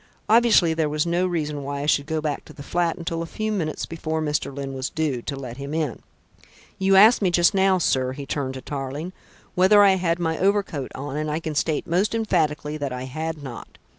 [0.27, 3.27] Obviously there was no reason why I should go back to the flat until a
[3.27, 4.51] few minutes before Mr.
[4.51, 5.99] Lyne was due, to let him in.
[6.79, 9.13] You asked me just now, sir," he turned to Tarling,
[9.53, 13.43] "whether I had my overcoat on, and I can state most emphatically that I had
[13.43, 13.77] not.